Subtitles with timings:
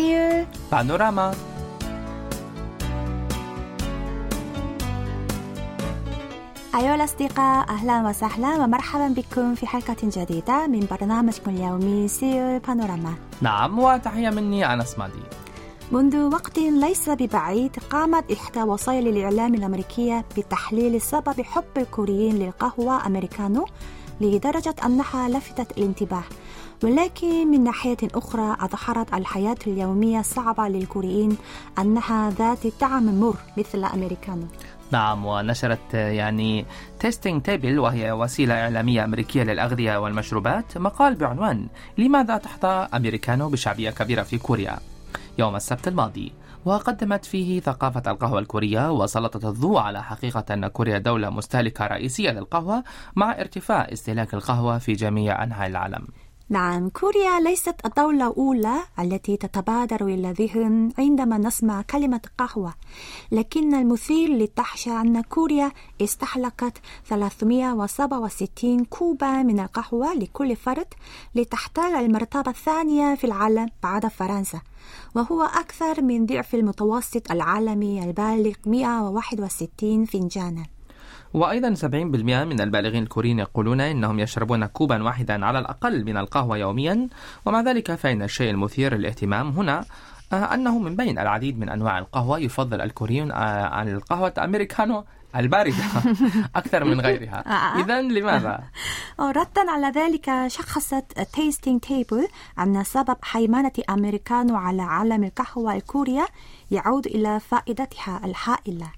[0.00, 1.34] سيول بانوراما
[6.74, 13.78] أيها الأصدقاء أهلا وسهلا ومرحبا بكم في حلقة جديدة من برنامجكم اليومي سيول بانوراما نعم
[13.78, 15.22] وتحية مني أنس مادي
[15.92, 23.66] منذ وقت ليس ببعيد قامت إحدى وسائل الإعلام الأمريكية بتحليل سبب حب الكوريين للقهوة أمريكانو
[24.20, 26.22] لدرجة أنها لفتت الانتباه.
[26.82, 31.36] ولكن من ناحية أخرى أظهرت الحياة اليومية صعبة للكوريين
[31.78, 34.46] أنها ذات طعم مر مثل أمريكانو
[34.90, 36.66] نعم ونشرت يعني
[37.00, 41.66] Tasting Table وهي وسيلة إعلامية أمريكية للأغذية والمشروبات مقال بعنوان
[41.98, 44.78] لماذا تحظى أمريكانو بشعبية كبيرة في كوريا؟
[45.38, 46.32] يوم السبت الماضي.
[46.64, 52.84] وقدمت فيه ثقافة القهوة الكورية وسلطت الضوء على حقيقة أن كوريا دولة مستهلكة رئيسية للقهوة
[53.16, 56.06] مع ارتفاع استهلاك القهوة في جميع أنحاء العالم.
[56.52, 62.74] نعم كوريا ليست الدولة الأولى التي تتبادر إلى الذهن عندما نسمع كلمة قهوة.
[63.32, 70.86] لكن المثير للدهشة أن كوريا استهلكت 367 كوبا من القهوة لكل فرد
[71.34, 74.60] لتحتل المرتبة الثانية في العالم بعد فرنسا
[75.14, 80.79] وهو أكثر من ضعف المتوسط العالمي البالغ 161 فنجانا.
[81.34, 87.08] وأيضا 70% من البالغين الكوريين يقولون إنهم يشربون كوبا واحدا على الأقل من القهوة يوميا
[87.46, 89.84] ومع ذلك فإن الشيء المثير للاهتمام هنا
[90.32, 95.04] آه، أنه من بين العديد من أنواع القهوة يفضل الكوريون آه، عن القهوة الأمريكانو
[95.36, 95.84] الباردة
[96.56, 97.84] أكثر من غيرها آه.
[97.84, 98.60] إذا لماذا؟
[99.20, 106.26] ردا على ذلك شخصت Tasting Table أن سبب هيمنة أمريكانو على عالم القهوة الكورية
[106.70, 108.92] يعود إلى فائدتها الهائلة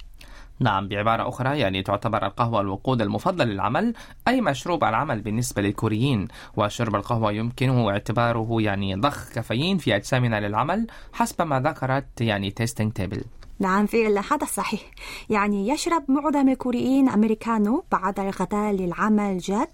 [0.59, 3.93] نعم بعبارة أخرى يعني تعتبر القهوة الوقود المفضل للعمل
[4.27, 6.27] أي مشروب العمل بالنسبة للكوريين.
[6.57, 12.91] وشرب القهوة يمكنه اعتباره يعني ضخ كافيين في أجسامنا للعمل حسب ما ذكرت يعني Tasting
[12.93, 13.23] Table
[13.59, 14.81] نعم فعلا هذا صحيح
[15.29, 19.67] يعني يشرب معظم الكوريين أمريكانو بعد الغداء للعمل بجد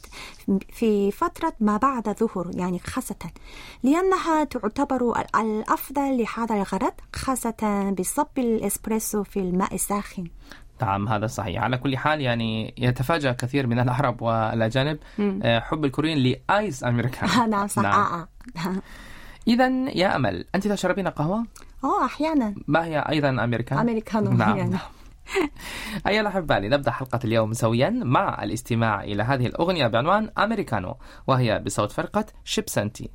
[0.74, 3.16] في فترة ما بعد الظهر يعني خاصة
[3.84, 10.28] لأنها تعتبر ال- الأفضل لهذا الغرض خاصة بصب الإسبريسو في الماء الساخن.
[10.82, 16.18] نعم هذا صحيح على كل حال يعني يتفاجأ كثير من العرب والأجانب آه، حب الكوريين
[16.18, 17.94] ل ice Americano نعم صح نعم.
[17.94, 18.28] آه آه.
[19.48, 21.46] إذا يا أمل أنت تشربين قهوة؟
[21.84, 24.78] أوه أحيانا ما هي أيضا أمريكانو؟ أمريكانو نعم يعني.
[26.08, 30.96] أيها الأحباء لنبدأ حلقة اليوم سويا مع الاستماع إلى هذه الأغنية بعنوان أمريكانو
[31.28, 33.10] وهي بصوت فرقة شيبسنتي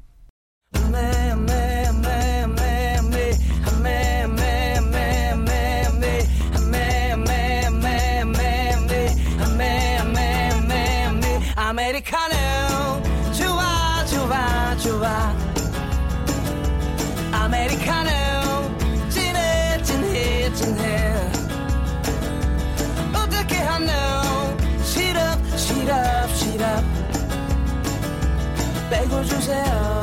[29.04, 30.00] 빼고 주세요.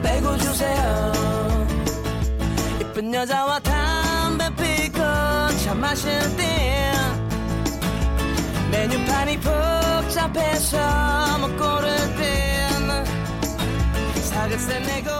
[0.00, 1.12] 빼고 주세요.
[2.80, 4.98] 이쁜 여자와 담배 피고
[5.64, 6.92] 차 마실 때
[8.70, 10.78] 메뉴판이 복잡해서
[11.40, 13.04] 못 고를 땐
[14.22, 15.10] 사글세 내고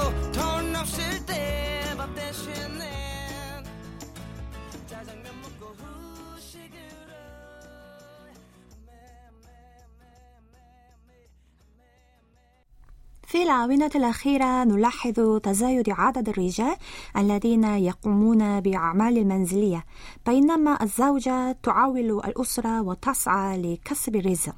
[13.27, 16.77] في الآونة الأخيرة نلاحظ تزايد عدد الرجال
[17.17, 19.85] الذين يقومون بأعمال المنزلية
[20.27, 24.57] بينما الزوجة تعول الأسرة وتسعى لكسب الرزق.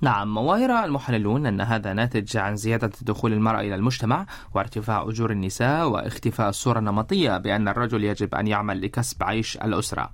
[0.00, 5.88] نعم ويرى المحللون أن هذا ناتج عن زيادة دخول المرأة إلى المجتمع وارتفاع أجور النساء
[5.88, 10.10] واختفاء الصورة النمطية بأن الرجل يجب أن يعمل لكسب عيش الأسرة.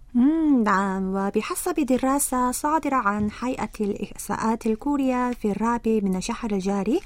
[0.65, 7.00] نعم وبحسب دراسة صادرة عن هيئة الإحصاءات الكورية في الرابع من الشهر الجاري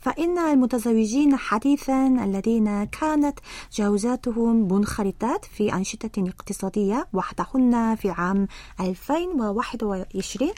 [0.00, 3.38] فإن المتزوجين حديثا الذين كانت
[3.72, 8.46] جوازاتهم منخرطات في أنشطة اقتصادية وحدهن في عام
[8.80, 10.50] 2021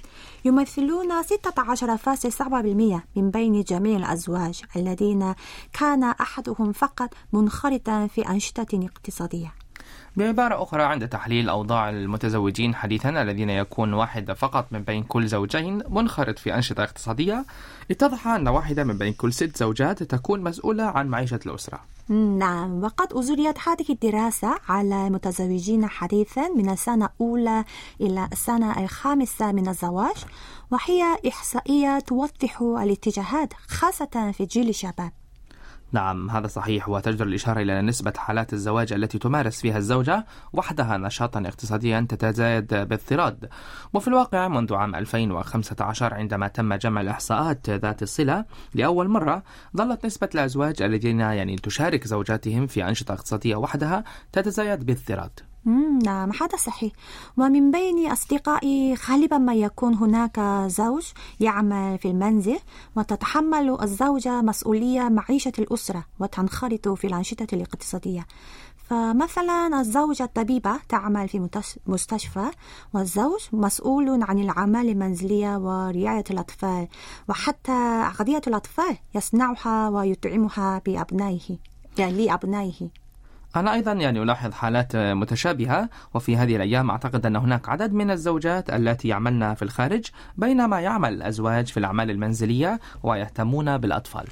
[0.45, 5.35] يمثلون 16.7% من بين جميع الأزواج الذين
[5.73, 9.62] كان أحدهم فقط منخرطا في أنشطة اقتصادية.
[10.17, 15.83] بعبارة أخرى عند تحليل أوضاع المتزوجين حديثا الذين يكون واحد فقط من بين كل زوجين
[15.89, 17.45] منخرط في أنشطة اقتصادية.
[17.91, 21.81] اتضح أن واحدة من بين كل ست زوجات تكون مسؤولة عن معيشة الأسرة.
[22.09, 27.65] نعم وقد أجريت هذه الدراسة على متزوجين حديثا من السنة الأولى
[28.01, 30.17] إلى السنة الخامسة من الزواج
[30.71, 35.13] وهي إحصائية توضح الاتجاهات خاصة في جيل الشباب.
[35.93, 41.41] نعم هذا صحيح وتجدر الإشارة إلى نسبة حالات الزواج التي تمارس فيها الزوجة وحدها نشاطا
[41.41, 43.49] اقتصاديا تتزايد باضطراد.
[43.95, 48.45] وفي الواقع منذ عام 2015 عندما تم جمع الإحصاءات ذات الصلة
[48.75, 49.43] لأول مرة
[49.77, 55.52] ظلت نسبة الأزواج الذين يعني تشارك زوجاتهم في أنشطة اقتصادية وحدها تتزايد باضطراد.
[56.05, 56.93] نعم هذا صحيح.
[57.37, 61.07] ومن بين أصدقائي غالبا ما يكون هناك زوج
[61.41, 62.59] يعمل في المنزل
[62.97, 68.27] وتتحمل الزوجة مسؤولية معيشة الأسرة وتنخرط في الأنشطة الاقتصادية.
[68.89, 71.49] فمثلا الزوجة الطبيبة تعمل في
[71.87, 72.51] مستشفى
[72.95, 76.89] والزوج مسؤول عن الأعمال المنزلية ورعاية الأطفال
[77.29, 81.59] وحتى أغذية الأطفال يصنعها ويطعمها بأبنائه
[81.99, 83.02] يعني لأبنائه.
[83.57, 88.71] أنا أيضا يعني ألاحظ حالات متشابهة وفي هذه الأيام أعتقد أن هناك عدد من الزوجات
[88.71, 90.05] التي يعملن في الخارج
[90.37, 94.27] بينما يعمل الأزواج في الأعمال المنزلية ويهتمون بالأطفال.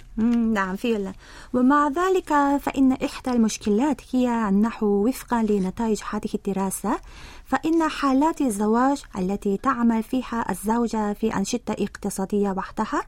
[0.54, 1.12] نعم فعلا
[1.52, 2.28] ومع ذلك
[2.60, 6.98] فإن إحدى المشكلات هي أنه وفقا لنتائج هذه الدراسة
[7.44, 13.02] فإن حالات الزواج التي تعمل فيها الزوجة في أنشطة اقتصادية وحدها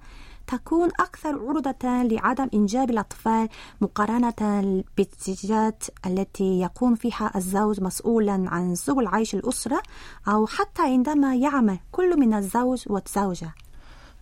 [0.47, 3.49] تكون أكثر عرضة لعدم إنجاب الأطفال
[3.81, 9.83] مقارنة بالزيجات التي يكون فيها الزوج مسؤولا عن سبل عيش الأسرة
[10.29, 13.55] أو حتى عندما يعمل كل من الزوج والزوجة.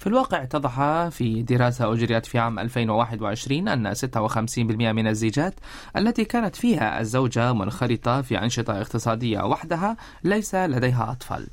[0.00, 5.55] في الواقع اتضح في دراسة أجريت في عام 2021 أن 56% من الزيجات
[5.97, 11.47] التي كانت فيها الزوجة منخرطة في أنشطة اقتصادية وحدها ليس لديها أطفال.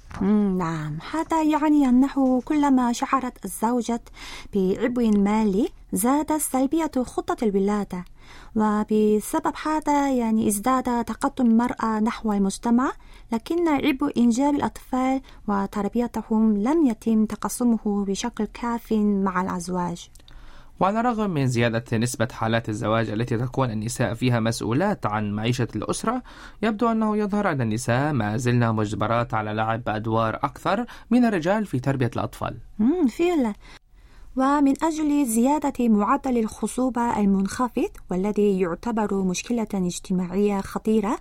[0.57, 0.97] نعم.
[1.11, 4.01] هذا يعني أنه كلما شعرت الزوجة
[4.53, 8.05] بعبء مالي زادت سلبية خطة الولادة.
[8.55, 12.91] وبسبب هذا يعني ازداد تقدم المرأة نحو المجتمع
[13.31, 20.09] لكن عبء إنجاب الأطفال وتربيتهم لم يتم تقسمه بشكل كاف مع الأزواج.
[20.79, 26.23] وعلى الرغم من زيادة نسبة حالات الزواج التي تكون النساء فيها مسؤولات عن معيشة الأسرة
[26.61, 31.79] يبدو أنه يظهر أن النساء ما زلن مجبرات على لعب أدوار أكثر من الرجال في
[31.79, 32.57] تربية الأطفال.
[33.17, 33.53] فعلا.
[34.37, 41.17] ومن أجل زيادة معدل الخصوبة المنخفض والذي يعتبر مشكلة اجتماعية خطيرة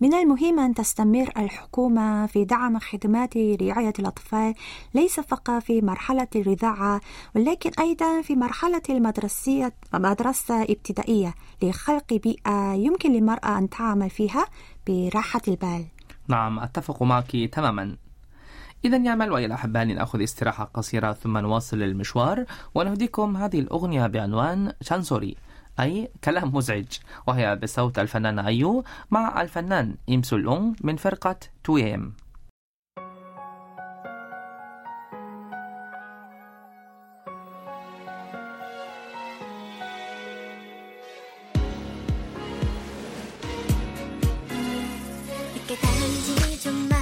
[0.00, 4.54] من المهم أن تستمر الحكومة في دعم خدمات رعاية الأطفال
[4.94, 7.00] ليس فقط في مرحلة الرضاعة
[7.36, 14.46] ولكن أيضا في مرحلة المدرسية مدرسة ابتدائية لخلق بيئة يمكن للمرأة أن تعمل فيها
[14.86, 15.86] براحة البال.
[16.28, 17.96] نعم أتفق معك تماما.
[18.85, 22.45] إذا يا مال ويا الأحباء لنأخذ استراحة قصيرة ثم نواصل المشوار
[22.75, 25.35] ونهديكم هذه الأغنية بعنوان شانسوري
[25.79, 26.87] أي كلام مزعج
[27.27, 32.21] وهي بصوت الفنان أيو مع الفنان إيم سولونغ من فرقة 2AM
[45.71, 46.94] 늦게 가는지 좀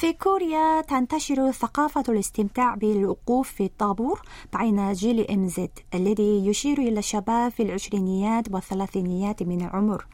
[0.00, 4.22] في كوريا تنتشر ثقافة الاستمتاع بالوقوف في الطابور
[4.58, 10.06] بين جيل إم زد الذي يشير إلى الشباب في العشرينيات والثلاثينيات من العمر.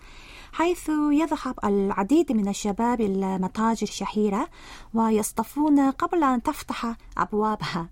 [0.53, 4.49] حيث يذهب العديد من الشباب إلى متاجر شهيرة
[4.95, 7.89] ويصطفون قبل أن تفتح أبوابها.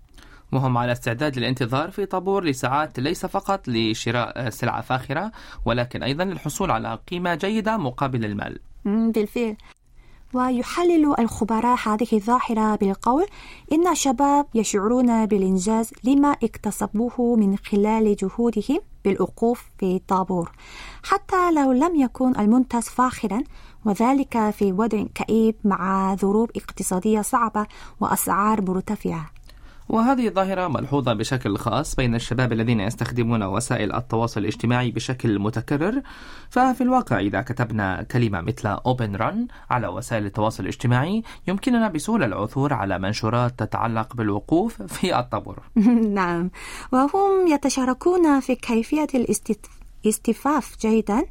[0.51, 5.31] وهم على استعداد للانتظار في طابور لساعات ليس فقط لشراء سلعة فاخرة
[5.65, 8.59] ولكن أيضا للحصول على قيمة جيدة مقابل المال.
[8.85, 9.55] بالفعل.
[10.35, 13.25] ويحلل الخبراء هذه الظاهرة بالقول
[13.71, 20.51] إن الشباب يشعرون بالإنجاز لما اكتسبوه من خلال جهودهم بالوقوف في طابور
[21.03, 23.43] حتى لو لم يكن المنتج فاخرا
[23.85, 27.67] وذلك في وضع كئيب مع ظروف اقتصادية صعبة
[27.99, 29.34] وأسعار مرتفعة.
[29.89, 36.01] وهذه ظاهرة ملحوظة بشكل خاص بين الشباب الذين يستخدمون وسائل التواصل الاجتماعي بشكل متكرر.
[36.49, 42.73] ففي الواقع إذا كتبنا كلمة مثل Open Run على وسائل التواصل الاجتماعي يمكننا بسهولة العثور
[42.73, 45.59] على منشورات تتعلق بالوقوف في الطابور.
[46.19, 46.51] نعم.
[46.91, 49.07] وهم يتشاركون في كيفية
[50.05, 51.25] الاستفاف جيدا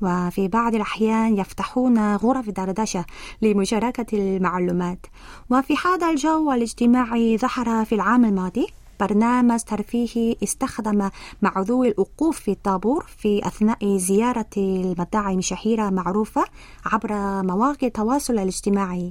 [0.00, 3.04] وفي بعض الأحيان يفتحون غرف دردشة
[3.42, 5.06] لمشاركة المعلومات
[5.50, 8.66] وفي هذا الجو الاجتماعي ظهر في العام الماضي
[9.00, 11.10] برنامج ترفيهي استخدم
[11.42, 16.44] معذور الوقوف في الطابور في أثناء زيارة المطاعم شهيرة معروفة
[16.86, 19.10] عبر مواقع التواصل الاجتماعي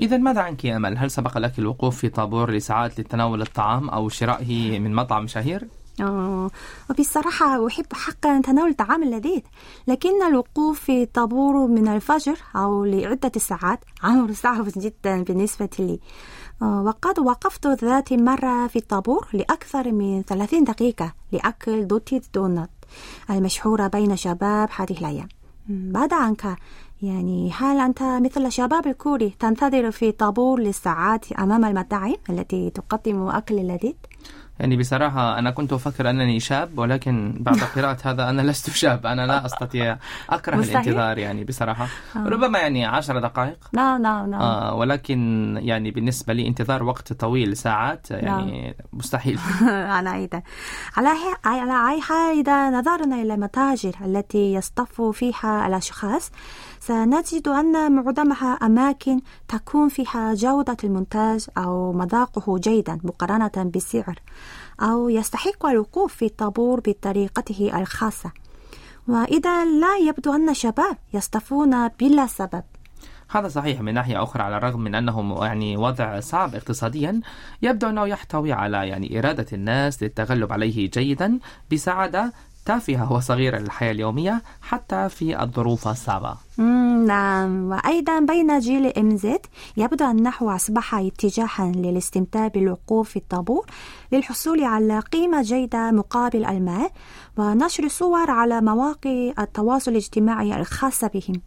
[0.00, 4.08] إذا ماذا عنك يا أمل؟ هل سبق لك الوقوف في طابور لساعات لتناول الطعام أو
[4.08, 5.68] شرائه من مطعم شهير؟
[6.00, 6.50] آه،
[6.90, 9.40] وبصراحة أحب حقا تناول الطعام اللذيذ
[9.86, 16.00] لكن الوقوف في طابور من الفجر أو لعدة ساعات أمر صعب جدا بالنسبة لي
[16.62, 22.70] آه، وقد وقفت ذات مرة في الطابور لأكثر من 30 دقيقة لأكل دوتي دونات
[23.30, 25.28] المشهورة بين شباب هذه الأيام
[25.68, 26.56] بعد عنك
[27.02, 33.54] يعني هل أنت مثل شباب الكوري تنتظر في طابور للساعات أمام المطاعم التي تقدم أكل
[33.54, 33.94] لذيذ؟
[34.60, 39.06] يعني بصراحة أنا كنت أفكر أنني شاب ولكن بعد قراءة هذا أنا لست شاب.
[39.06, 39.98] أنا لا أستطيع
[40.30, 40.80] أكره مستحيل.
[40.80, 41.88] الانتظار يعني بصراحة.
[42.16, 43.58] ربما يعني عشر دقائق.
[43.72, 44.36] لا لا لا.
[44.40, 45.18] آه ولكن
[45.62, 49.38] يعني بالنسبة لي انتظار وقت طويل ساعات يعني مستحيل.
[49.62, 50.42] أنا أيضا
[50.96, 51.08] على
[51.44, 56.30] على أي حال إذا نظرنا إلى المتاجر التي يصطف فيها الأشخاص
[56.80, 64.18] سنجد أن معظمها أماكن تكون فيها جودة المنتج أو مذاقه جيدا مقارنة بالسعر.
[64.80, 68.32] أو يستحق الوقوف في الطابور بطريقته الخاصة.
[69.08, 72.62] وإذا لا يبدو أن الشباب يصطفون بلا سبب.
[73.30, 77.20] هذا صحيح من ناحية أخرى على الرغم من أنه يعني وضع صعب اقتصاديا
[77.62, 81.38] يبدو أنه يحتوي على يعني إرادة الناس للتغلب عليه جيدا
[81.72, 82.32] بسعادة
[82.64, 86.34] تافهة وصغيرة للحياة اليومية حتى في الظروف الصعبة.
[87.06, 87.70] نعم.
[87.70, 93.66] وأيضا بين جيل زد يبدو أنه أصبح اتجاها للاستمتاع بالوقوف في الطابور
[94.12, 96.90] للحصول على قيمة جيدة مقابل المال
[97.36, 101.40] ونشر صور على مواقع التواصل الاجتماعي الخاصة بهم.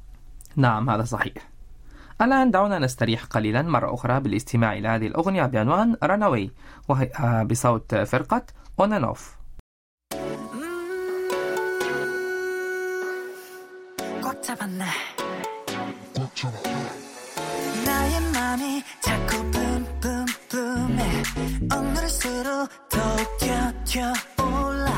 [0.55, 1.57] نعم هذا صحيح.
[2.21, 6.51] الآن دعونا نستريح قليلا مرة أخرى بالاستماع إلى هذه الأغنية بعنوان رانوي
[6.89, 8.43] وهي آه، بصوت فرقة
[8.79, 8.93] أون
[14.27, 14.83] 꽉 잡았네.
[17.85, 21.23] 나의 맘이 자꾸 뿜뿜뿜해
[21.71, 23.37] 억누를수록 더욱
[23.85, 24.91] 튀어올라.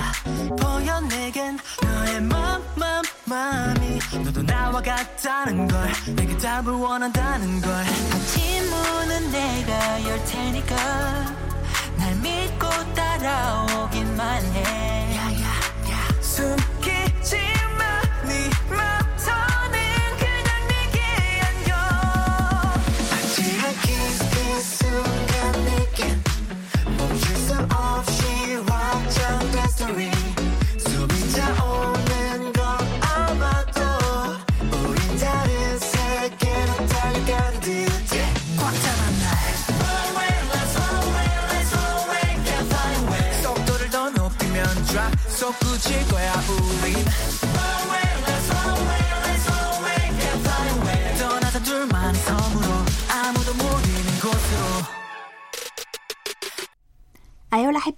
[0.60, 7.86] 보여 내겐 너의 맘, 맘, 맘이 너도 나와 같다는 걸 내게 답을 원한다는 걸.
[8.34, 10.76] 질문은 내가 열 테니까
[12.00, 15.00] 날 믿고 따라오기만 해.
[16.22, 16.69] 숨기지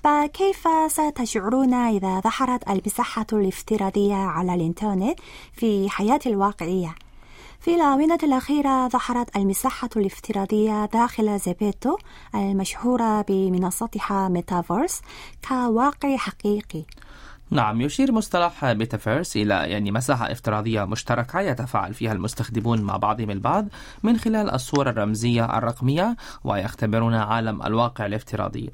[0.05, 5.19] أيها الأحبة كيف ستشعرون إذا ظهرت المساحة الافتراضية على الإنترنت
[5.53, 6.95] في حياتنا الواقعية؟
[7.59, 11.97] في الآونة الأخيرة ظهرت المساحة الافتراضية داخل زيبيتو
[12.35, 15.01] المشهورة بمنصتها ميتافيرس
[15.47, 16.83] كواقع حقيقي
[17.51, 23.67] نعم يشير مصطلح ميتافيرس إلى يعني مساحة افتراضية مشتركة يتفاعل فيها المستخدمون مع بعضهم البعض
[24.03, 28.71] من خلال الصور الرمزية الرقمية ويختبرون عالم الواقع الافتراضي.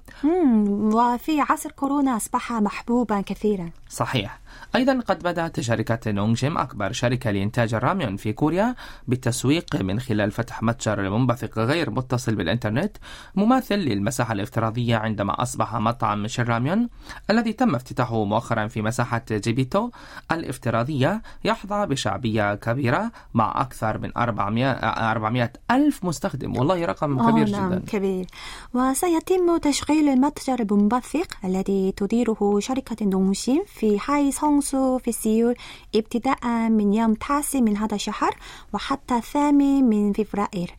[0.93, 3.69] وفي عصر كورونا أصبح محبوبا كثيرا.
[3.89, 4.39] صحيح.
[4.75, 8.75] أيضا قد بدأت شركة نونغشيم أكبر شركة لإنتاج الراميون في كوريا
[9.07, 12.97] بالتسويق من خلال فتح متجر منبثق غير متصل بالإنترنت
[13.35, 16.89] مماثل للمساحة الافتراضية عندما أصبح مطعم شينراميون
[17.29, 19.89] الذي تم افتتاحه مؤخرا في مساحة زيبيتو
[20.31, 27.49] الافتراضية يحظى بشعبية كبيرة مع أكثر من 400, 400 ألف مستخدم والله رقم آه، كبير
[27.49, 27.83] نعم جدا.
[27.87, 28.25] كبير.
[28.73, 35.55] وسيتم تشغيل المتجر المنبثق الذي تديره شركة نونغشيم في حي 성수 في سيول
[35.95, 38.35] ابتداء من يوم التاسع من هذا الشهر
[38.73, 40.75] وحتى الثامن من فبراير.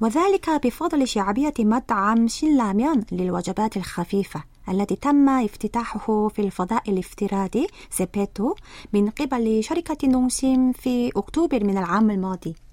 [0.00, 8.54] وذلك بفضل شعبية مطعم شينراميون للوجبات الخفيفة الذي تم افتتاحه في الفضاء الافتراضي زيبيتو
[8.92, 12.67] من قبل شركة نونغشيم في أكتوبر من العام الماضي.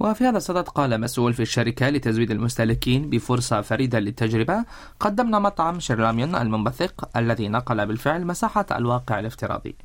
[0.00, 4.64] وفي هذا الصدد قال مسؤول في الشركة لتزويد المستهلكين بفرصة فريدة للتجربة.
[5.00, 9.76] قدمنا مطعم شينراميون المنبثق الذي نقل بالفعل مساحة الواقع الافتراضي.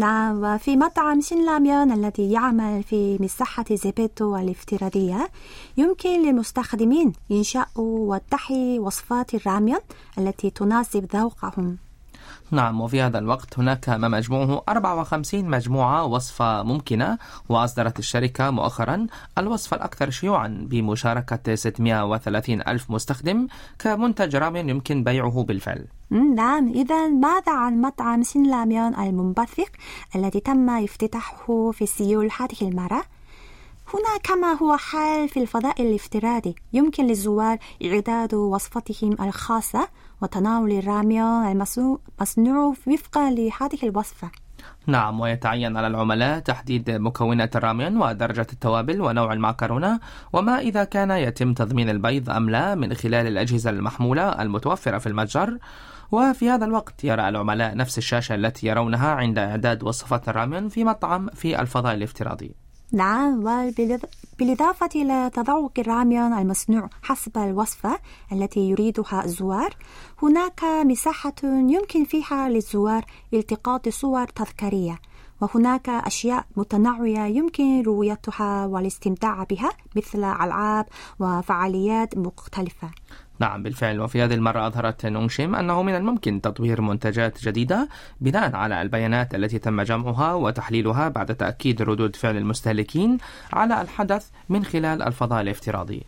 [0.00, 5.28] نعم وفي مطعم شينراميون الذي يعمل في مساحة زيبيتو الافتراضية
[5.76, 9.80] يمكن للمستخدمين إنشاء وتحي وصفات الراميون
[10.18, 11.83] التي تناسب ذوقهم.
[12.50, 19.06] نعم وفي هذا الوقت هناك ما مجموعه 54 مجموعة وصفة ممكنة وأصدرت الشركة مؤخرا
[19.38, 23.46] الوصفة الأكثر شيوعا بمشاركة 630 ألف مستخدم
[23.78, 25.86] كمنتج راميون يمكن بيعه بالفعل.
[26.10, 26.68] نعم.
[26.68, 29.70] إذا ماذا عن مطعم شينراميون المنبثق
[30.16, 33.04] الذي تم افتتاحه في سيول هذه المرة؟
[33.94, 36.54] هنا كما هو حال في الفضاء الافتراضي.
[36.72, 39.88] يمكن للزوار إعداد وصفتهم الخاصة.
[40.24, 44.30] وتناول الراميون المصنوع مصنوع وفقا لهذه الوصفة.
[44.86, 50.00] نعم ويتعين على العملاء تحديد مكونات الراميون ودرجة التوابل ونوع المعكرونة
[50.32, 55.58] وما إذا كان يتم تضمين البيض أم لا من خلال الأجهزة المحمولة المتوفرة في المتجر.
[56.12, 61.28] وفي هذا الوقت يرى العملاء نفس الشاشة التي يرونها عند إعداد وصفات الراميون في مطعم
[61.28, 62.63] في الفضاء الافتراضي.
[62.92, 67.98] نعم وبالإضافة إلى تذوق الراميون المصنوع حسب الوصفة
[68.32, 69.76] التي يريدها الزوار.
[70.22, 74.98] هناك مساحة يمكن فيها للزوار التقاط صور تذكارية
[75.40, 80.86] وهناك أشياء متنوعة يمكن رؤيتها والاستمتاع بها مثل ألعاب
[81.20, 82.90] وفعاليات مختلفة.
[83.40, 84.00] نعم بالفعل.
[84.00, 87.88] وفي هذه المرة أظهرت نونشيم أنه من الممكن تطوير منتجات جديدة
[88.20, 93.18] بناء على البيانات التي تم جمعها وتحليلها بعد تأكيد ردود فعل المستهلكين
[93.52, 96.02] على الحدث من خلال الفضاء الافتراضي.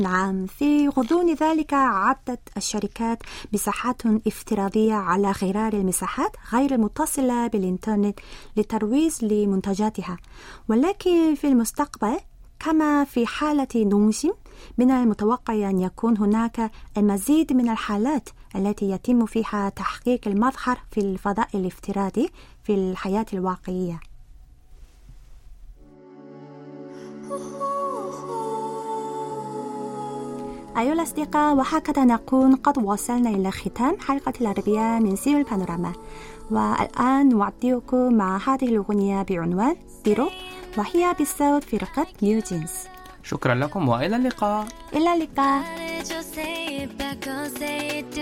[0.00, 0.46] نعم.
[0.46, 3.22] في غضون ذلك عدت الشركات
[3.52, 8.20] مساحات افتراضية على غرار المساحات غير المتصلة بالإنترنت
[8.56, 10.16] لترويج لمنتجاتها.
[10.68, 12.18] ولكن في المستقبل
[12.60, 14.32] كما في حالة نونشيم
[14.78, 21.48] من المتوقع أن يكون هناك المزيد من الحالات التي يتم فيها تحقيق المظهر في الفضاء
[21.54, 22.30] الافتراضي
[22.64, 24.00] في الحياة الواقعية.
[30.78, 35.92] أيها الأصدقاء وهكذا نكون قد وصلنا إلى ختام حلقة العربية من سيول بانوراما
[36.50, 40.28] والآن نودعكم مع هذه الأغنية بعنوان Ditto
[40.78, 42.72] وهي بصوت فرقة نيوجينز
[43.23, 48.17] شكرا لكم وإلى اللقاء إلى اللقاء 말해줘 say it back or say it